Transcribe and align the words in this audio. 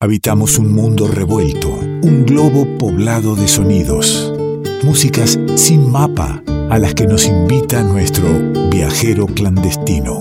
Habitamos 0.00 0.60
un 0.60 0.72
mundo 0.72 1.08
revuelto, 1.08 1.70
un 1.70 2.24
globo 2.24 2.78
poblado 2.78 3.34
de 3.34 3.48
sonidos, 3.48 4.32
músicas 4.84 5.36
sin 5.56 5.90
mapa 5.90 6.40
a 6.70 6.78
las 6.78 6.94
que 6.94 7.08
nos 7.08 7.26
invita 7.26 7.82
nuestro 7.82 8.28
viajero 8.70 9.26
clandestino. 9.26 10.20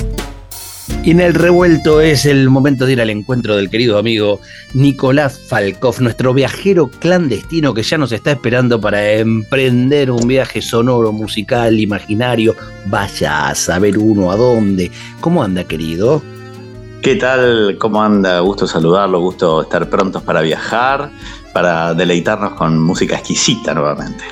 Y 1.04 1.12
en 1.12 1.22
el 1.22 1.36
revuelto 1.36 2.02
es 2.02 2.26
el 2.26 2.50
momento 2.50 2.88
de 2.88 2.94
ir 2.94 3.02
al 3.02 3.12
encuentro 3.12 3.56
del 3.56 3.70
querido 3.70 4.00
amigo 4.00 4.40
Nicolás 4.74 5.40
Falkov, 5.48 6.02
nuestro 6.02 6.34
viajero 6.34 6.90
clandestino 6.90 7.76
que 7.76 7.84
ya 7.84 8.00
nos 8.00 8.12
está 8.12 8.32
esperando 8.32 8.82
para 8.82 9.12
emprender 9.14 10.10
un 10.10 10.28
viaje 10.28 10.60
sonoro, 10.60 11.12
musical, 11.12 11.80
imaginario. 11.80 12.56
Vaya 12.88 13.50
a 13.50 13.54
saber 13.54 14.00
uno 14.00 14.32
a 14.32 14.38
dónde. 14.38 14.90
¿Cómo 15.20 15.44
anda, 15.44 15.66
querido? 15.66 16.24
¿Qué 17.08 17.16
tal? 17.16 17.78
¿Cómo 17.80 18.04
anda? 18.04 18.42
Gusto 18.42 18.68
saludarlo, 18.68 19.22
gusto 19.22 19.62
estar 19.62 19.90
prontos 19.90 20.22
para 20.24 20.42
viajar, 20.42 21.10
para 21.54 21.94
deleitarnos 21.94 22.56
con 22.56 22.84
música 22.84 23.16
exquisita 23.16 23.74
nuevamente 23.74 24.26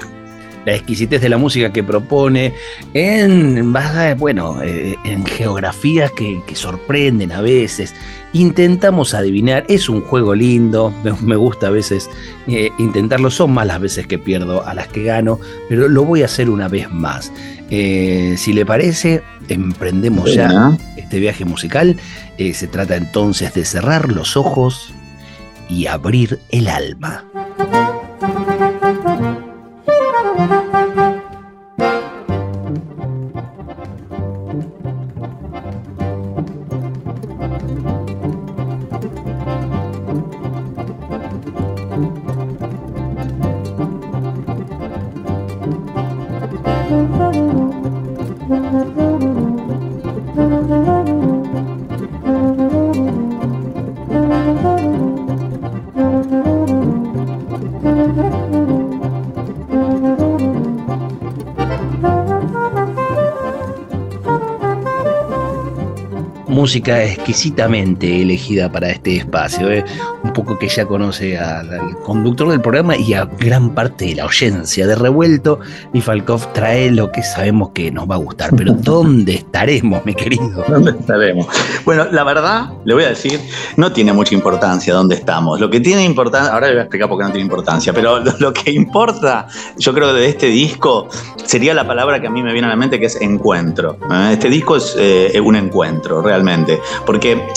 la 0.66 0.74
exquisitez 0.74 1.22
de 1.22 1.30
la 1.30 1.38
música 1.38 1.72
que 1.72 1.84
propone, 1.84 2.56
en, 2.96 3.72
bueno, 4.18 4.64
eh, 4.64 4.96
en 5.06 5.24
geografías 5.24 6.12
que, 6.12 6.42
sorprenden 6.56 7.32
a 7.32 7.42
veces. 7.42 7.94
Intentamos 8.34 9.14
adivinar, 9.14 9.64
es 9.70 9.90
un 9.90 10.02
juego 10.02 10.34
lindo, 10.34 10.92
me, 11.22 11.36
gusta 11.36 11.68
a 11.68 11.70
veces 11.70 12.10
eh, 12.48 12.72
intentarlo, 12.80 13.30
son 13.30 13.54
más 13.54 13.68
las 13.68 13.80
veces 13.80 14.08
que 14.08 14.18
pierdo 14.18 14.66
a 14.66 14.74
las 14.74 14.88
que 14.88 15.04
gano, 15.04 15.40
pero 15.70 15.88
lo 15.88 16.04
voy 16.04 16.24
a 16.24 16.26
hacer 16.26 16.50
una 16.50 16.68
vez 16.68 16.92
más. 16.92 17.32
Eh, 17.70 18.34
si 18.36 18.52
le 18.52 18.66
parece, 18.66 19.22
emprendemos 19.48 20.34
ya 20.34 20.76
este 21.06 21.20
viaje 21.20 21.46
musical. 21.46 21.98
se 22.38 22.68
trata 22.68 22.96
entonces 22.96 23.54
de 23.54 23.64
cerrar 23.64 24.12
los 24.12 24.36
ojos 24.36 24.94
y 25.70 25.88
abrir 25.88 26.40
el 26.50 26.68
alma. 26.68 27.24
Música 66.66 67.04
exquisitamente 67.04 68.24
elegida 68.24 68.72
para 68.72 68.90
este 68.90 69.18
espacio. 69.18 69.70
¿eh? 69.70 69.86
Un 70.24 70.34
poco 70.34 70.58
que 70.58 70.68
ya 70.68 70.84
conoce 70.88 71.38
al 71.38 71.96
conductor 72.04 72.50
del 72.50 72.60
programa 72.60 72.98
y 72.98 73.14
a 73.14 73.26
gran 73.26 73.76
parte 73.76 74.06
de 74.06 74.16
la 74.16 74.24
audiencia 74.24 74.88
de 74.88 74.96
Revuelto. 74.96 75.60
Y 75.94 76.02
Falkov 76.02 76.54
trae 76.54 76.90
lo 76.90 77.12
que 77.12 77.22
sabemos 77.22 77.70
que 77.70 77.92
nos 77.92 78.10
va 78.10 78.16
a 78.16 78.18
gustar. 78.18 78.56
Pero 78.56 78.74
¿dónde 78.80 79.36
estaremos, 79.36 80.04
mi 80.08 80.16
querido? 80.16 80.66
¿Dónde 80.68 80.90
estaremos? 81.00 81.46
Bueno, 81.86 82.08
la 82.12 82.24
verdad, 82.24 82.70
le 82.84 82.96
voy 82.96 83.04
a 83.04 83.10
decir, 83.10 83.40
no 83.78 83.92
tiene 83.92 84.12
mucha 84.12 84.34
importancia 84.34 84.92
dónde 84.92 85.14
estamos. 85.14 85.60
Lo 85.60 85.70
que 85.70 85.80
tiene 85.82 86.04
importancia, 86.04 86.52
ahora 86.52 86.66
le 86.66 86.74
voy 86.74 86.80
a 86.80 86.84
explicar 86.86 87.08
por 87.08 87.20
qué 87.20 87.26
no 87.26 87.30
tiene 87.30 87.44
importancia, 87.44 87.94
pero 87.94 88.24
lo, 88.40 88.54
que 88.54 88.72
importa, 88.72 89.46
yo 89.78 89.94
creo, 89.94 90.16
de 90.16 90.30
este 90.30 90.48
disco 90.48 91.10
sería 91.46 91.76
la 91.76 91.86
palabra 91.86 92.20
que 92.20 92.26
a 92.26 92.32
mí 92.32 92.42
me 92.42 92.54
viene 92.54 92.66
a 92.66 92.72
la 92.72 92.76
mente, 92.76 93.00
que 93.00 93.06
es 93.06 93.22
encuentro. 93.22 94.00
¿eh? 94.10 94.30
Este 94.34 94.50
disco 94.50 94.78
es 94.78 94.96
eh, 94.98 95.40
un 95.40 95.56
encuentro, 95.56 96.24
realmente 96.24 96.55
porque 97.06 97.48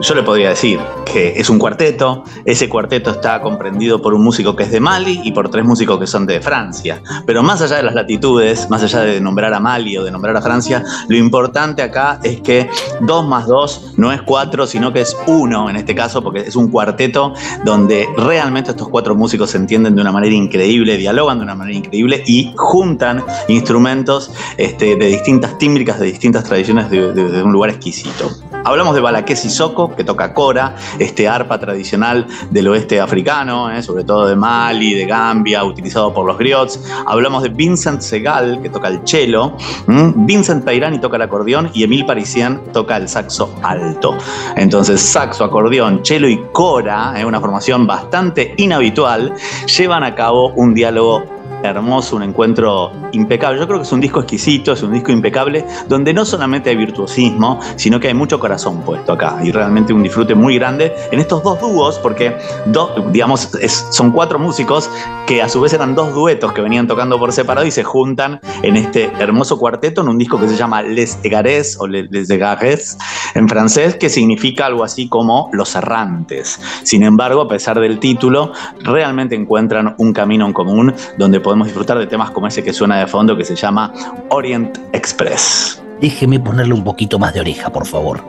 yo 0.00 0.14
le 0.14 0.22
podría 0.22 0.50
decir 0.50 0.80
que 1.04 1.34
es 1.36 1.48
un 1.48 1.58
cuarteto, 1.58 2.24
ese 2.44 2.68
cuarteto 2.68 3.10
está 3.10 3.40
comprendido 3.40 4.02
por 4.02 4.14
un 4.14 4.22
músico 4.22 4.56
que 4.56 4.64
es 4.64 4.70
de 4.70 4.80
Mali 4.80 5.20
y 5.24 5.32
por 5.32 5.48
tres 5.48 5.64
músicos 5.64 5.98
que 5.98 6.06
son 6.06 6.26
de 6.26 6.40
Francia. 6.40 7.02
Pero 7.26 7.42
más 7.42 7.62
allá 7.62 7.76
de 7.76 7.84
las 7.84 7.94
latitudes, 7.94 8.68
más 8.70 8.82
allá 8.82 9.00
de 9.00 9.20
nombrar 9.20 9.54
a 9.54 9.60
Mali 9.60 9.96
o 9.96 10.04
de 10.04 10.10
nombrar 10.10 10.36
a 10.36 10.42
Francia, 10.42 10.82
lo 11.08 11.16
importante 11.16 11.82
acá 11.82 12.18
es 12.22 12.40
que 12.40 12.68
2 13.00 13.26
más 13.26 13.46
2 13.46 13.94
no 13.96 14.12
es 14.12 14.22
4, 14.22 14.66
sino 14.66 14.92
que 14.92 15.02
es 15.02 15.16
1 15.26 15.70
en 15.70 15.76
este 15.76 15.94
caso, 15.94 16.22
porque 16.22 16.40
es 16.40 16.56
un 16.56 16.68
cuarteto 16.68 17.34
donde 17.64 18.08
realmente 18.16 18.70
estos 18.70 18.88
cuatro 18.88 19.14
músicos 19.14 19.50
se 19.50 19.58
entienden 19.58 19.94
de 19.94 20.02
una 20.02 20.12
manera 20.12 20.34
increíble, 20.34 20.96
dialogan 20.96 21.38
de 21.38 21.44
una 21.44 21.54
manera 21.54 21.76
increíble 21.76 22.22
y 22.26 22.52
juntan 22.56 23.24
instrumentos 23.48 24.32
este, 24.56 24.96
de 24.96 25.06
distintas 25.06 25.56
tímbricas, 25.58 26.00
de 26.00 26.06
distintas 26.06 26.44
tradiciones 26.44 26.90
de, 26.90 27.12
de 27.12 27.42
un 27.42 27.52
lugar 27.52 27.70
exquisito. 27.70 28.30
Hablamos 28.66 28.94
de 28.94 29.02
Balaké 29.02 29.36
Sissoko, 29.36 29.94
que 29.94 30.04
toca 30.04 30.32
cora, 30.32 30.74
este 30.98 31.28
arpa 31.28 31.58
tradicional 31.58 32.26
del 32.50 32.68
oeste 32.68 32.98
africano, 32.98 33.70
eh, 33.70 33.82
sobre 33.82 34.04
todo 34.04 34.26
de 34.26 34.36
Mali, 34.36 34.94
de 34.94 35.04
Gambia, 35.04 35.62
utilizado 35.64 36.14
por 36.14 36.24
los 36.24 36.38
griots. 36.38 36.80
Hablamos 37.06 37.42
de 37.42 37.50
Vincent 37.50 38.00
Segal, 38.00 38.60
que 38.62 38.70
toca 38.70 38.88
el 38.88 39.00
cello. 39.04 39.52
Vincent 39.86 40.64
Peirani 40.64 40.98
toca 40.98 41.16
el 41.16 41.22
acordeón 41.22 41.70
y 41.74 41.84
Emil 41.84 42.06
Parisien 42.06 42.62
toca 42.72 42.96
el 42.96 43.06
saxo 43.06 43.54
alto. 43.62 44.16
Entonces, 44.56 44.98
saxo, 45.02 45.44
acordeón, 45.44 46.00
cello 46.02 46.26
y 46.26 46.38
cora, 46.50 47.12
eh, 47.20 47.24
una 47.26 47.40
formación 47.40 47.86
bastante 47.86 48.54
inhabitual, 48.56 49.34
llevan 49.76 50.04
a 50.04 50.14
cabo 50.14 50.48
un 50.54 50.72
diálogo 50.72 51.33
hermoso, 51.68 52.16
un 52.16 52.22
encuentro 52.22 52.92
impecable. 53.12 53.58
Yo 53.60 53.66
creo 53.66 53.78
que 53.78 53.84
es 53.84 53.92
un 53.92 54.00
disco 54.00 54.20
exquisito, 54.20 54.72
es 54.72 54.82
un 54.82 54.92
disco 54.92 55.12
impecable, 55.12 55.64
donde 55.88 56.12
no 56.12 56.24
solamente 56.24 56.70
hay 56.70 56.76
virtuosismo, 56.76 57.60
sino 57.76 57.98
que 58.00 58.08
hay 58.08 58.14
mucho 58.14 58.38
corazón 58.38 58.82
puesto 58.82 59.12
acá 59.12 59.38
y 59.42 59.50
realmente 59.50 59.92
un 59.92 60.02
disfrute 60.02 60.34
muy 60.34 60.58
grande 60.58 60.94
en 61.10 61.18
estos 61.20 61.42
dos 61.42 61.60
dúos, 61.60 61.98
porque 61.98 62.36
dos, 62.66 62.90
digamos, 63.12 63.50
son 63.90 64.10
cuatro 64.12 64.38
músicos 64.38 64.90
que 65.26 65.42
a 65.42 65.48
su 65.48 65.60
vez 65.60 65.72
eran 65.72 65.94
dos 65.94 66.14
duetos 66.14 66.52
que 66.52 66.60
venían 66.60 66.86
tocando 66.86 67.18
por 67.18 67.32
separado 67.32 67.66
y 67.66 67.70
se 67.70 67.82
juntan 67.82 68.40
en 68.62 68.76
este 68.76 69.10
hermoso 69.18 69.58
cuarteto 69.58 70.02
en 70.02 70.08
un 70.08 70.18
disco 70.18 70.38
que 70.38 70.48
se 70.48 70.56
llama 70.56 70.82
Les 70.82 71.18
Egarés 71.22 71.78
o 71.80 71.86
Les 71.86 72.28
Egarés 72.28 72.98
en 73.34 73.48
francés, 73.48 73.96
que 73.96 74.08
significa 74.08 74.66
algo 74.66 74.84
así 74.84 75.08
como 75.08 75.48
Los 75.52 75.74
Errantes. 75.74 76.60
Sin 76.82 77.02
embargo, 77.02 77.42
a 77.42 77.48
pesar 77.48 77.80
del 77.80 77.98
título, 77.98 78.52
realmente 78.80 79.34
encuentran 79.34 79.94
un 79.98 80.12
camino 80.12 80.46
en 80.46 80.52
común 80.52 80.94
donde 81.18 81.40
podemos 81.40 81.53
disfrutar 81.62 81.98
de 81.98 82.06
temas 82.06 82.30
como 82.30 82.48
ese 82.48 82.64
que 82.64 82.72
suena 82.72 82.98
de 82.98 83.06
fondo 83.06 83.36
que 83.36 83.44
se 83.44 83.54
llama 83.54 83.92
Orient 84.30 84.78
Express. 84.92 85.80
Déjeme 86.00 86.40
ponerle 86.40 86.74
un 86.74 86.82
poquito 86.82 87.18
más 87.18 87.32
de 87.32 87.40
oreja, 87.40 87.70
por 87.70 87.86
favor. 87.86 88.20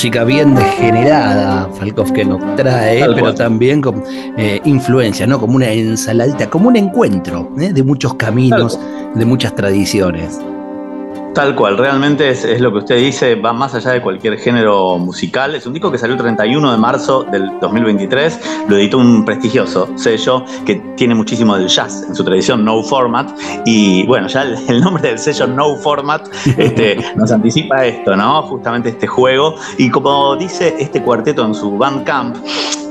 Música 0.00 0.24
bien 0.24 0.54
degenerada, 0.54 1.68
Falkov 1.74 2.10
que 2.14 2.24
nos 2.24 2.56
trae, 2.56 3.04
pero 3.14 3.34
también 3.34 3.82
con 3.82 4.02
eh, 4.08 4.58
influencia, 4.64 5.26
¿no? 5.26 5.38
Como 5.38 5.56
una 5.56 5.70
ensaladita, 5.70 6.48
como 6.48 6.68
un 6.68 6.76
encuentro 6.76 7.52
¿eh? 7.60 7.70
de 7.70 7.82
muchos 7.82 8.14
caminos, 8.14 8.80
de 9.14 9.26
muchas 9.26 9.54
tradiciones. 9.54 10.40
Tal 11.34 11.54
cual, 11.54 11.78
realmente 11.78 12.28
es, 12.30 12.60
lo 12.60 12.72
que 12.72 12.78
usted 12.78 12.96
dice, 12.96 13.36
va 13.36 13.52
más 13.52 13.72
allá 13.74 13.92
de 13.92 14.02
cualquier 14.02 14.36
género 14.36 14.98
musical. 14.98 15.54
Es 15.54 15.64
un 15.64 15.72
disco 15.72 15.90
que 15.90 15.96
salió 15.96 16.16
el 16.16 16.20
31 16.20 16.72
de 16.72 16.76
marzo 16.76 17.22
del 17.22 17.48
2023, 17.60 18.40
lo 18.68 18.76
editó 18.76 18.98
un 18.98 19.24
prestigioso 19.24 19.96
sello 19.96 20.44
que 20.66 20.76
tiene 20.96 21.14
muchísimo 21.14 21.56
del 21.56 21.68
jazz 21.68 22.04
en 22.08 22.16
su 22.16 22.24
tradición 22.24 22.64
No 22.64 22.82
Format. 22.82 23.30
Y 23.64 24.04
bueno, 24.06 24.26
ya 24.26 24.42
el, 24.42 24.80
nombre 24.80 25.08
del 25.08 25.18
sello 25.20 25.46
No 25.46 25.76
Format 25.76 26.28
este, 26.58 26.98
nos 27.16 27.30
anticipa 27.30 27.86
esto, 27.86 28.16
¿no? 28.16 28.42
Justamente 28.42 28.88
este 28.88 29.06
juego. 29.06 29.54
Y 29.78 29.88
como 29.88 30.34
dice 30.34 30.74
este 30.80 31.00
cuarteto 31.00 31.46
en 31.46 31.54
su 31.54 31.78
Bandcamp, 31.78 32.36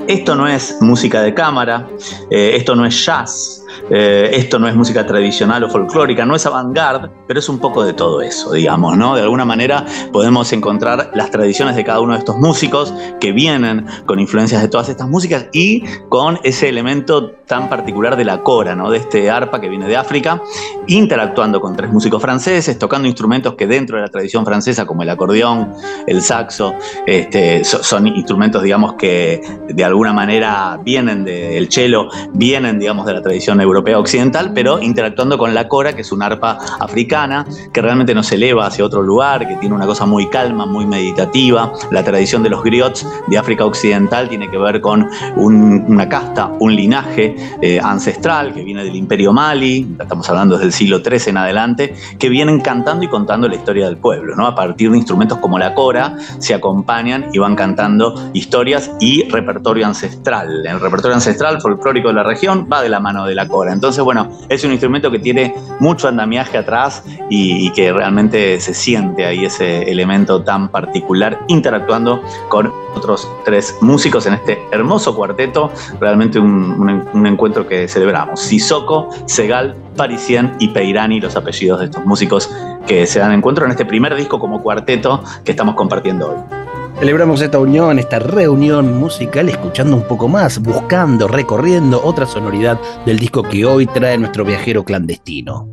esto 0.07 0.36
no 0.36 0.47
es 0.47 0.77
música 0.81 1.21
de 1.21 1.33
cámara, 1.33 1.88
eh, 2.31 2.53
esto 2.56 2.75
no 2.75 2.86
es 2.86 3.06
jazz, 3.06 3.63
eh, 3.89 4.30
esto 4.33 4.60
no 4.60 4.68
es 4.68 4.75
música 4.75 5.06
tradicional 5.06 5.63
o 5.63 5.69
folclórica, 5.69 6.25
no 6.25 6.36
es 6.36 6.45
avant-garde, 6.45 7.10
pero 7.27 7.39
es 7.39 7.50
un 7.50 7.60
poco 7.60 7.83
de 7.83 7.94
todo 7.94 8.21
eso, 8.21 8.54
digamos, 8.54 8.98
¿no? 8.98 9.16
De 9.16 9.21
alguna 9.21 9.45
manera 9.45 9.86
podemos 10.12 10.51
encontrar 10.54 11.12
las 11.13 11.31
tradiciones 11.31 11.75
de 11.75 11.83
cada 11.83 12.00
uno 12.00 12.13
de 12.13 12.19
estos 12.19 12.38
músicos 12.38 12.94
que 13.19 13.31
vienen 13.31 13.86
con 14.06 14.19
influencias 14.19 14.62
de 14.62 14.68
todas 14.68 14.89
estas 14.89 15.07
músicas 15.07 15.48
y 15.54 15.83
con 16.10 16.39
ese 16.44 16.69
elemento 16.69 17.31
tan 17.50 17.68
particular 17.68 18.16
de 18.16 18.25
la 18.25 18.42
cora, 18.42 18.75
¿no? 18.75 18.92
De 18.92 19.00
este 19.00 19.30
arpa 19.30 19.60
que 19.60 19.69
viene 19.69 19.88
de 19.88 19.98
África, 19.98 20.42
interactuando 20.88 21.60
con 21.60 21.75
tres 21.75 21.92
músicos 21.92 22.22
franceses, 22.22 22.77
tocando 22.77 23.07
instrumentos 23.07 23.56
que 23.56 23.68
dentro 23.68 23.98
de 23.98 24.04
la 24.04 24.10
tradición 24.10 24.45
francesa, 24.45 24.86
como 24.86 25.04
el 25.04 25.10
acordeón, 25.10 25.74
el 26.06 26.22
saxo, 26.22 26.75
este, 27.06 27.63
son 27.63 28.07
instrumentos, 28.07 28.62
digamos, 28.62 28.94
que 28.94 29.42
de 29.68 29.83
alguna 29.83 30.13
manera 30.13 30.80
vienen 30.83 31.24
del 31.24 31.72
cello, 31.72 32.10
vienen, 32.33 32.80
digamos, 32.80 33.06
de 33.06 33.13
la 33.13 33.22
tradición 33.22 33.59
europea 33.64 33.80
europea 33.80 34.00
occidental, 34.00 34.52
pero 34.54 34.82
interactuando 34.82 35.38
con 35.38 35.54
la 35.54 35.68
cora, 35.68 35.94
que 35.94 36.02
es 36.02 36.12
una 36.12 36.26
arpa 36.26 36.58
africana, 36.80 37.46
que 37.72 37.82
realmente 37.82 38.14
nos 38.14 38.32
eleva 38.32 38.66
hacia 38.66 38.84
otro 38.84 39.02
lugar, 39.02 39.48
que 39.48 39.56
tiene 39.56 39.74
una 39.74 39.86
cosa 39.86 40.06
muy 40.06 40.28
calma, 40.28 40.66
muy 40.66 40.86
meditativa. 40.86 41.72
La 41.92 42.04
tradición 42.04 42.44
de 42.44 42.50
los 42.50 42.64
griots 42.64 43.08
de 43.28 43.38
África 43.38 43.66
Occidental 43.66 44.28
tiene 44.28 44.50
que 44.50 44.58
ver 44.58 44.82
con 44.82 45.08
una 45.38 46.10
casta, 46.10 46.52
un 46.60 46.76
linaje 46.76 47.36
eh, 47.62 47.80
ancestral 47.82 48.54
que 48.54 48.64
viene 48.64 48.84
del 48.84 48.96
Imperio 48.96 49.32
Mali, 49.32 49.96
estamos 50.00 50.28
hablando 50.30 50.56
desde 50.56 50.68
el 50.68 50.74
siglo 50.74 51.00
XIII 51.00 51.30
en 51.30 51.38
adelante, 51.38 51.94
que 52.18 52.30
vienen 52.30 52.60
cantando 52.60 53.06
y 53.06 53.08
contando 53.08 53.48
la 53.48 53.56
historia 53.56 53.86
del 53.86 53.98
pueblo. 53.98 54.36
¿no? 54.36 54.46
A 54.46 54.56
partir 54.56 54.92
de 54.92 54.98
instrumentos 54.98 55.38
como 55.38 55.58
la 55.58 55.74
cora, 55.74 56.18
se 56.40 56.54
acompañan 56.54 57.28
y 57.34 57.40
van 57.40 57.56
cantando 57.56 58.30
historias 58.34 58.92
y 59.00 59.24
repertorio 59.30 59.86
ancestral. 59.86 60.66
El 60.66 60.80
repertorio 60.80 61.16
ancestral 61.16 61.62
folclórico 61.62 62.10
de 62.10 62.16
la 62.16 62.24
región 62.24 62.68
va 62.72 62.82
de 62.82 62.90
la 62.90 63.00
mano 63.00 63.26
de 63.26 63.36
la 63.36 63.48
cora. 63.50 63.74
Entonces, 63.74 64.04
bueno, 64.04 64.30
es 64.48 64.63
un 64.63 64.72
instrumento 64.72 65.12
que 65.12 65.19
tiene 65.19 65.54
mucho 65.80 66.07
andamiaje 66.07 66.57
atrás 66.57 67.04
y, 67.30 67.69
que 67.72 67.92
realmente 67.92 68.60
se 68.60 68.74
siente 68.74 69.25
ahí 69.25 69.46
ese 69.46 69.92
elemento 69.92 70.42
tan 70.42 70.69
particular 70.69 71.40
interactuando 71.48 72.22
con 72.48 72.72
otros 72.96 73.30
tres 73.46 73.75
músicos 73.81 74.25
en 74.25 74.34
este 74.34 74.60
hermoso 74.72 75.16
cuarteto. 75.16 75.72
Realmente 76.00 76.40
un, 76.40 77.25
encuentro 77.25 77.68
que 77.68 77.88
celebramos. 77.88 78.40
Sissoko, 78.40 79.10
Segal, 79.25 79.75
Parisien 79.96 80.54
y 80.60 80.69
Peirani, 80.69 81.19
los 81.19 81.36
apellidos 81.36 81.80
de 81.80 81.86
estos 81.86 82.06
músicos 82.06 82.50
que 82.88 83.06
se 83.06 83.19
dan 83.19 83.34
encuentro 83.34 83.66
en 83.66 83.72
este 83.72 83.86
primer 83.86 84.16
disco 84.16 84.40
como 84.40 84.62
cuarteto 84.62 85.24
que 85.44 85.51
estamos 85.51 85.75
compartiendo 85.75 86.31
hoy. 86.31 86.79
Celebramos 87.00 87.42
esta 87.42 87.60
unión, 87.60 87.98
esta 87.98 88.19
reunión 88.19 88.98
musical, 88.98 89.48
escuchando 89.48 89.96
un 89.96 90.04
poco 90.04 90.28
más, 90.28 90.60
buscando, 90.60 91.30
recorriendo 91.30 92.04
otra 92.04 92.25
sonoridad 92.25 92.78
del 93.06 93.18
disco 93.18 93.42
que 93.42 93.63
hoy 93.63 93.86
trae 93.86 94.18
nuestro 94.18 94.44
viajero 94.44 94.84
clandestino. 94.84 95.69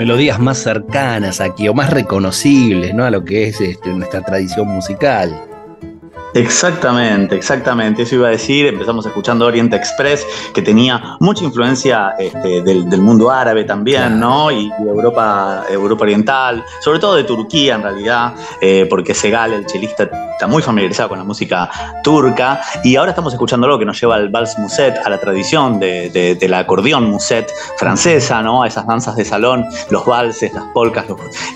Melodías 0.00 0.40
más 0.40 0.56
cercanas 0.56 1.42
aquí 1.42 1.68
o 1.68 1.74
más 1.74 1.90
reconocibles 1.90 2.94
¿no? 2.94 3.04
a 3.04 3.10
lo 3.10 3.22
que 3.22 3.48
es 3.48 3.60
este, 3.60 3.90
nuestra 3.90 4.22
tradición 4.22 4.66
musical. 4.66 5.49
Exactamente, 6.34 7.34
exactamente. 7.34 8.02
Eso 8.02 8.16
iba 8.16 8.28
a 8.28 8.30
decir. 8.30 8.66
Empezamos 8.66 9.04
escuchando 9.06 9.46
Oriente 9.46 9.76
Express, 9.76 10.26
que 10.54 10.62
tenía 10.62 11.16
mucha 11.20 11.44
influencia 11.44 12.14
este, 12.18 12.62
del, 12.62 13.00
mundo 13.00 13.30
árabe 13.30 13.64
también, 13.64 14.20
¿no? 14.20 14.50
Y, 14.50 14.70
Europa, 14.80 15.64
Europa 15.70 16.02
Oriental, 16.02 16.64
sobre 16.80 16.98
todo 16.98 17.16
de 17.16 17.24
Turquía 17.24 17.76
en 17.76 17.82
realidad, 17.82 18.34
eh, 18.60 18.86
porque 18.88 19.14
Segal, 19.14 19.52
el 19.52 19.66
chelista, 19.66 20.04
está 20.04 20.46
muy 20.46 20.62
familiarizado 20.62 21.10
con 21.10 21.18
la 21.18 21.24
música 21.24 21.68
turca. 22.02 22.60
Y 22.84 22.96
ahora 22.96 23.10
estamos 23.10 23.32
escuchando 23.32 23.66
algo 23.66 23.78
que 23.78 23.84
nos 23.84 24.00
lleva 24.00 24.16
al 24.16 24.28
vals 24.28 24.58
muset, 24.58 24.96
a 25.04 25.10
la 25.10 25.18
tradición 25.18 25.78
de, 25.78 26.38
la 26.48 26.60
acordeón 26.60 27.10
muset 27.10 27.50
francesa, 27.76 28.42
¿no? 28.42 28.62
A 28.62 28.68
esas 28.68 28.86
danzas 28.86 29.16
de 29.16 29.24
salón, 29.24 29.66
los 29.90 30.06
valses, 30.06 30.52
las 30.52 30.64
polcas 30.72 31.04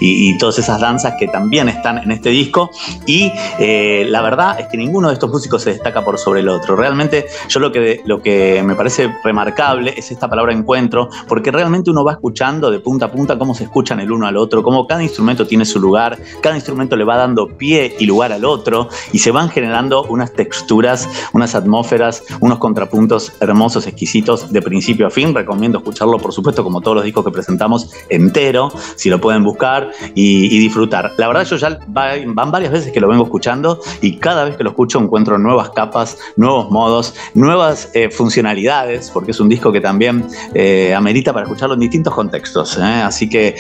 y, 0.01 0.37
todas 0.39 0.59
esas 0.59 0.81
danzas 0.81 1.15
que 1.19 1.29
también 1.29 1.69
están 1.69 1.99
en 1.99 2.11
este 2.11 2.31
disco. 2.31 2.71
Y 3.07 3.33
eh, 3.59 4.05
la 4.09 4.21
verdad 4.21 4.69
que 4.69 4.74
ninguno 4.77 5.09
de 5.09 5.15
estos 5.15 5.31
músicos 5.31 5.63
se 5.63 5.71
destaca 5.71 6.05
por 6.05 6.19
sobre 6.19 6.41
el 6.41 6.49
otro. 6.49 6.77
Realmente 6.77 7.27
yo 7.49 7.61
lo 7.61 7.73
que, 7.73 8.03
lo 8.05 8.21
que 8.23 8.63
me 8.65 8.75
parece 8.75 9.15
remarcable 9.23 9.95
es 9.97 10.11
esta 10.11 10.29
palabra 10.29 10.53
encuentro, 10.53 11.09
porque 11.29 11.51
realmente 11.51 11.91
uno 11.91 12.05
va 12.05 12.13
escuchando 12.13 12.71
de 12.71 12.81
punta 12.81 13.07
a 13.07 13.13
punta 13.13 13.39
cómo 13.39 13.55
se 13.55 13.65
escuchan 13.65 14.01
el 14.01 14.13
uno 14.13 14.27
al 14.27 14.37
otro, 14.37 14.63
cómo 14.63 14.87
cada 14.87 15.03
instrumento 15.03 15.47
tiene 15.47 15.65
su 15.65 15.81
lugar, 15.81 16.19
cada 16.41 16.55
instrumento 16.55 16.97
le 16.97 17.05
va 17.05 17.17
dando 17.17 17.49
pie 17.49 17.97
y 17.99 18.07
lugar 18.07 18.33
al 18.33 18.45
otro, 18.45 18.89
y 19.13 19.19
se 19.19 19.31
van 19.31 19.49
generando 19.49 20.05
unas 20.05 20.33
texturas, 20.33 21.09
unas 21.33 21.55
atmósferas, 21.55 22.23
unos 22.41 22.59
contrapuntos 22.59 23.33
hermosos, 23.41 23.87
exquisitos, 23.87 24.53
de 24.53 24.63
principio 24.63 25.07
a 25.07 25.11
fin. 25.11 25.35
Recomiendo 25.35 25.79
escucharlo, 25.79 26.19
por 26.19 26.33
supuesto, 26.33 26.63
como 26.63 26.81
todos 26.81 26.97
los 26.97 27.05
discos 27.05 27.25
que 27.25 27.31
presentamos, 27.31 27.91
entero, 28.09 28.73
si 28.97 29.11
lo 29.11 29.21
pueden 29.21 29.45
buscar 29.45 29.91
y, 30.15 30.59
disfrutar. 30.65 31.13
La 31.19 31.27
verdad, 31.27 31.45
yo 31.45 31.57
ya 31.57 31.79
van 31.89 32.51
varias 32.51 32.73
veces 32.73 32.93
que 32.93 33.01
lo 33.01 33.09
vengo 33.09 33.25
escuchando 33.25 33.81
y 34.01 34.17
cada 34.17 34.45
vez 34.45 34.54
que 34.57 34.65
lo 34.65 34.71
escucho 34.71 34.99
encuentro 34.99 35.39
nuevas 35.39 35.71
capas, 35.71 36.19
nuevos 36.37 36.71
modos, 36.71 37.15
nuevas 37.35 37.91
eh, 37.95 38.11
funcionalidades, 38.11 39.11
porque 39.11 39.33
es 39.33 39.41
un 39.41 39.49
disco 39.49 39.73
que 39.73 39.81
también 39.81 40.27
eh, 40.55 40.95
amerita 40.95 41.33
para 41.33 41.45
escucharlo 41.45 41.75
en 41.75 41.81
distintos 41.81 42.15
contextos. 42.15 42.79
¿eh? 42.79 42.83
Así 42.83 43.29
que 43.29 43.55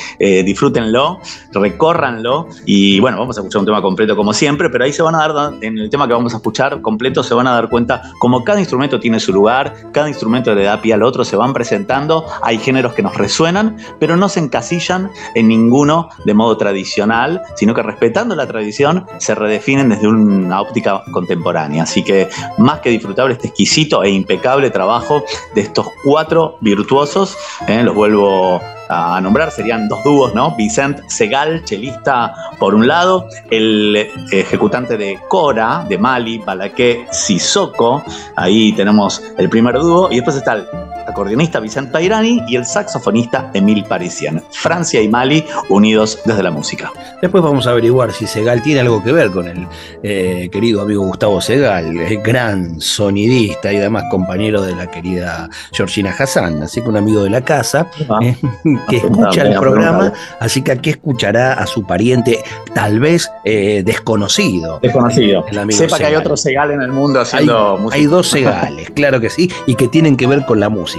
disfrútenlo, 0.45 1.21
recórranlo 1.53 2.49
y 2.67 3.01
bueno, 3.01 3.19
vamos 3.19 3.37
a 3.37 3.41
escuchar 3.41 3.61
un 3.61 3.67
tema 3.67 3.83
completo 3.83 4.17
como 4.17 4.33
siempre, 4.33 4.71
pero 4.71 4.85
ahí 4.85 4.93
se 4.93 5.03
van 5.03 5.15
a 5.15 5.29
dar, 5.29 5.55
en 5.61 5.79
el 5.79 5.91
tema 5.91 6.07
que 6.07 6.15
vamos 6.15 6.33
a 6.35 6.37
escuchar 6.37 6.81
completo, 6.81 7.23
se 7.23 7.35
van 7.35 7.47
a 7.47 7.53
dar 7.53 7.69
cuenta 7.69 8.03
como 8.19 8.45
cada 8.45 8.61
instrumento 8.61 9.01
tiene 9.01 9.21
su 9.21 9.33
lugar, 9.33 9.75
cada 9.93 10.09
instrumento 10.09 10.55
le 10.55 10.65
da 10.65 10.81
pie 10.81 10.95
al 10.95 11.03
otro, 11.03 11.25
se 11.25 11.37
van 11.37 11.53
presentando, 11.53 12.27
hay 12.43 12.59
géneros 12.59 12.95
que 12.95 13.03
nos 13.03 13.17
resuenan, 13.17 13.77
pero 13.99 14.17
no 14.17 14.29
se 14.29 14.41
encasillan 14.41 15.11
en 15.35 15.49
ninguno 15.49 16.09
de 16.25 16.35
modo 16.35 16.57
tradicional, 16.57 17.43
sino 17.57 17.75
que 17.75 17.83
respetando 17.83 18.35
la 18.35 18.47
tradición 18.47 19.07
se 19.19 19.35
redefinen 19.35 19.89
desde 19.89 20.09
una 20.09 20.61
óptica 20.61 20.84
contemporánea. 21.11 21.83
Así 21.83 22.03
que 22.03 22.29
más 22.59 22.81
que 22.81 22.91
disfrutable 22.91 23.35
este 23.35 23.49
exquisito 23.49 24.03
e 24.03 24.11
impecable 24.11 24.71
trabajo 24.71 25.25
de 25.55 25.63
estos 25.63 25.89
cuatro 26.03 26.57
virtuosos, 26.61 27.37
eh, 27.67 27.83
los 27.83 27.95
vuelvo 27.95 28.61
a 28.89 29.21
nombrar, 29.21 29.51
serían 29.51 29.89
dos 29.89 30.05
dúos, 30.05 30.35
¿no? 30.35 30.55
Vicente 30.57 31.03
Segal, 31.09 31.65
chelista 31.65 32.35
por 32.59 32.75
un 32.75 32.87
lado, 32.87 33.29
el 33.51 33.97
ejecutante 34.31 34.97
de 34.97 35.19
Cora, 35.29 35.87
de 35.89 35.99
Mali, 35.99 36.39
Balaké 36.39 37.07
Sissoko, 37.11 38.03
ahí 38.37 38.73
tenemos 38.73 39.23
el 39.39 39.49
primer 39.49 39.79
dúo, 39.79 40.09
y 40.11 40.17
después 40.17 40.37
está 40.37 40.55
el 40.55 40.67
acordeonista 41.07 41.61
Vicente 41.61 41.93
Pairani 41.93 42.43
y 42.49 42.57
el 42.57 42.65
saxofonista 42.65 43.51
Emil 43.55 43.85
Parisian. 43.85 44.43
Francia 44.51 45.01
y 45.01 45.09
Mali 45.09 45.45
unidos 45.69 46.21
desde 46.25 46.43
la 46.43 46.51
música. 46.51 46.93
Después 47.21 47.43
vamos 47.43 47.67
a 47.67 47.71
averiguar 47.71 48.13
si 48.13 48.27
Segal 48.27 48.63
tiene 48.63 48.81
algo 48.81 49.03
que 49.03 49.13
ver 49.13 49.31
con 49.31 49.49
el 49.49 49.67
eh, 50.03 50.49
querido 50.51 50.83
amigo 50.83 51.05
Gustavo 51.05 51.41
Segal, 51.41 51.97
el 51.97 52.23
gran 52.23 52.81
sonidista 52.81 53.73
y 53.73 53.77
además 53.77 54.05
compañero 54.11 54.63
de 54.63 54.75
la 54.75 54.91
querida 54.91 55.49
Georgina 55.73 56.15
Hassan, 56.17 56.63
así 56.63 56.81
que 56.81 56.89
un 56.89 56.97
amigo 56.97 57.23
de 57.23 57.31
la 57.31 57.43
casa 57.43 57.89
Ah, 58.09 58.19
eh, 58.23 58.37
que 58.89 58.97
escucha 58.97 59.43
el 59.43 59.59
programa, 59.59 60.13
así 60.41 60.63
que 60.63 60.73
aquí 60.73 60.91
escuchará 60.91 61.55
a 61.55 61.67
su 61.67 61.85
pariente 61.85 62.43
tal 62.75 63.01
vez 63.01 63.31
eh, 63.45 63.83
desconocido. 63.85 64.79
Desconocido. 64.81 65.45
El 65.51 65.73
Sepa 65.73 65.99
que 65.99 66.07
hay 66.07 66.15
otro 66.17 66.37
Segal 66.37 66.73
en 66.73 66.83
el 66.83 66.93
mundo 66.93 67.21
haciendo 67.21 67.79
música. 67.79 67.97
Hay 67.97 68.07
dos 68.07 68.29
segales, 68.29 68.91
claro 68.91 69.21
que 69.21 69.31
sí, 69.31 69.51
y 69.67 69.75
que 69.75 69.89
tienen 69.89 70.17
que 70.17 70.27
ver 70.27 70.45
con 70.45 70.61
la 70.61 70.69
música. 70.69 70.94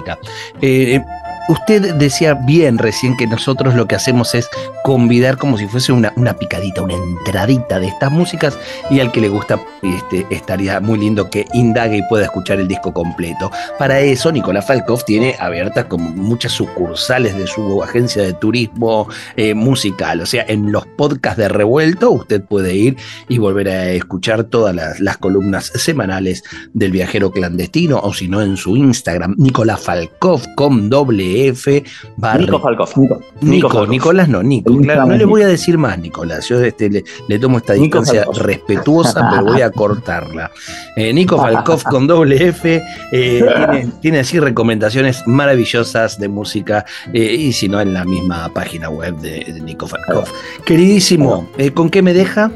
Eh, 0.61 1.01
usted 1.47 1.93
decía 1.95 2.33
bien 2.33 2.77
recién 2.77 3.15
que 3.17 3.27
nosotros 3.27 3.75
lo 3.75 3.87
que 3.87 3.95
hacemos 3.95 4.35
es 4.35 4.49
convidar 4.83 5.37
como 5.37 5.57
si 5.57 5.67
fuese 5.67 5.91
una, 5.91 6.13
una 6.15 6.35
picadita, 6.35 6.81
una 6.81 6.95
entradita 6.95 7.79
de 7.79 7.87
estas 7.87 8.11
músicas 8.11 8.57
y 8.89 8.99
al 8.99 9.11
que 9.11 9.21
le 9.21 9.29
gusta 9.29 9.59
este, 9.81 10.25
estaría 10.29 10.79
muy 10.79 10.99
lindo 10.99 11.29
que 11.29 11.45
indague 11.53 11.97
y 11.97 12.01
pueda 12.03 12.25
escuchar 12.25 12.59
el 12.59 12.67
disco 12.67 12.93
completo. 12.93 13.51
Para 13.77 13.99
eso 13.99 14.31
Nicolás 14.31 14.67
Falkov 14.67 15.03
tiene 15.05 15.35
abiertas 15.39 15.85
como 15.85 16.09
muchas 16.09 16.51
sucursales 16.51 17.37
de 17.37 17.47
su 17.47 17.83
agencia 17.83 18.21
de 18.23 18.33
turismo 18.33 19.07
eh, 19.35 19.53
musical, 19.53 20.21
o 20.21 20.25
sea, 20.25 20.45
en 20.47 20.71
los 20.71 20.85
podcasts 20.85 21.37
de 21.37 21.47
Revuelto 21.47 22.11
usted 22.11 22.43
puede 22.43 22.75
ir 22.75 22.97
y 23.27 23.37
volver 23.37 23.69
a 23.69 23.89
escuchar 23.91 24.45
todas 24.45 24.75
las, 24.75 25.15
columnas 25.17 25.71
semanales 25.75 26.43
del 26.73 26.91
viajero 26.91 27.31
clandestino 27.31 27.99
o 27.99 28.13
si 28.13 28.27
no 28.27 28.41
en 28.41 28.57
su 28.57 28.75
Instagram, 28.75 29.35
Nicolás 29.37 29.81
Falkov 29.81 30.41
con 30.55 30.89
doble 30.89 31.23
F 31.35 31.83
barra 32.15 32.39
Nico 32.39 32.59
Falkov. 32.59 32.89
Nico. 33.41 33.87
Nicolás 33.87 34.27
no, 34.29 34.41
Nico, 34.43 34.75
claro, 34.77 35.05
no 35.05 35.15
le 35.15 35.25
voy 35.25 35.41
a 35.41 35.47
decir 35.47 35.77
más, 35.77 35.97
Nicolás. 35.99 36.47
Yo 36.47 36.59
este, 36.61 36.89
le, 36.89 37.03
le 37.27 37.39
tomo 37.39 37.57
esta 37.57 37.73
distancia 37.73 38.25
respetuosa, 38.33 39.29
pero 39.29 39.45
voy 39.45 39.61
a 39.61 39.71
cortarla. 39.75 40.51
Eh, 40.95 41.13
Nico 41.13 41.37
Falkov 41.37 41.83
con 41.83 42.07
doble 42.07 42.47
F 42.47 42.81
eh, 43.11 43.43
tiene, 43.57 43.91
tiene 44.01 44.19
así 44.19 44.39
recomendaciones 44.39 45.23
maravillosas 45.25 46.19
de 46.19 46.27
música 46.27 46.85
eh, 47.13 47.19
y 47.19 47.53
si 47.53 47.67
no 47.69 47.81
en 47.81 47.93
la 47.93 48.05
misma 48.05 48.49
página 48.53 48.89
web 48.89 49.15
de, 49.17 49.45
de 49.45 49.61
Nico 49.61 49.87
Falkov. 49.87 50.25
Queridísimo, 50.65 51.49
¿con 51.73 51.89
qué 51.89 52.01
me 52.01 52.13
deja? 52.13 52.51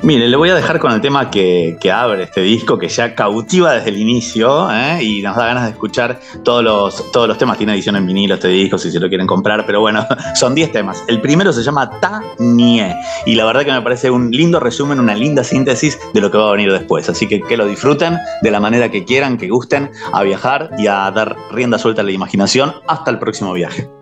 Mire, 0.00 0.28
le 0.28 0.36
voy 0.36 0.48
a 0.48 0.54
dejar 0.54 0.78
con 0.78 0.92
el 0.92 1.00
tema 1.00 1.28
que, 1.28 1.76
que 1.80 1.90
abre 1.90 2.22
este 2.22 2.40
disco, 2.40 2.78
que 2.78 2.88
ya 2.88 3.16
cautiva 3.16 3.72
desde 3.72 3.88
el 3.88 3.98
inicio 3.98 4.70
¿eh? 4.70 5.02
y 5.02 5.22
nos 5.22 5.36
da 5.36 5.46
ganas 5.46 5.64
de 5.64 5.70
escuchar 5.70 6.20
todos 6.44 6.62
los, 6.62 7.10
todos 7.10 7.26
los 7.26 7.36
temas. 7.36 7.58
Tiene 7.58 7.74
edición 7.74 7.96
en 7.96 8.06
vinilo 8.06 8.36
este 8.36 8.46
disco, 8.48 8.78
si 8.78 8.92
se 8.92 9.00
lo 9.00 9.08
quieren 9.08 9.26
comprar, 9.26 9.66
pero 9.66 9.80
bueno, 9.80 10.06
son 10.36 10.54
10 10.54 10.70
temas. 10.70 11.02
El 11.08 11.20
primero 11.20 11.52
se 11.52 11.64
llama 11.64 11.90
Ta 11.98 12.22
Nie 12.38 12.96
y 13.26 13.34
la 13.34 13.44
verdad 13.44 13.64
que 13.64 13.72
me 13.72 13.82
parece 13.82 14.08
un 14.08 14.30
lindo 14.30 14.60
resumen, 14.60 15.00
una 15.00 15.16
linda 15.16 15.42
síntesis 15.42 15.98
de 16.14 16.20
lo 16.20 16.30
que 16.30 16.38
va 16.38 16.48
a 16.48 16.52
venir 16.52 16.72
después. 16.72 17.08
Así 17.08 17.26
que 17.26 17.40
que 17.40 17.56
lo 17.56 17.66
disfruten 17.66 18.18
de 18.40 18.50
la 18.52 18.60
manera 18.60 18.90
que 18.90 19.04
quieran, 19.04 19.36
que 19.36 19.48
gusten, 19.48 19.90
a 20.12 20.22
viajar 20.22 20.70
y 20.78 20.86
a 20.86 21.10
dar 21.10 21.36
rienda 21.50 21.76
suelta 21.76 22.02
a 22.02 22.04
la 22.04 22.12
imaginación. 22.12 22.72
Hasta 22.86 23.10
el 23.10 23.18
próximo 23.18 23.52
viaje. 23.52 23.97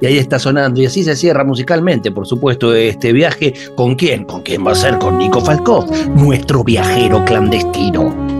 Y 0.00 0.06
ahí 0.06 0.18
está 0.18 0.38
sonando. 0.38 0.80
Y 0.80 0.86
así 0.86 1.04
se 1.04 1.16
cierra 1.16 1.44
musicalmente, 1.44 2.10
por 2.10 2.26
supuesto, 2.26 2.74
este 2.74 3.12
viaje. 3.12 3.52
¿Con 3.74 3.94
quién? 3.94 4.24
¿Con 4.24 4.42
quién 4.42 4.66
va 4.66 4.72
a 4.72 4.74
ser? 4.74 4.98
Con 4.98 5.18
Nico 5.18 5.40
Falkov, 5.40 5.86
nuestro 6.16 6.64
viajero 6.64 7.24
clandestino. 7.24 8.39